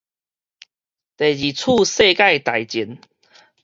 [1.15, 2.97] 第二次世界大戰